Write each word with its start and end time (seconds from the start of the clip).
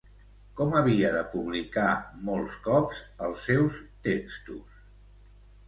Com 0.59 0.71
havia 0.79 1.11
de 1.15 1.19
publicar 1.33 1.91
molts 2.31 2.57
cops 2.69 3.03
els 3.29 3.47
seus 3.53 3.79
textos? 4.11 4.85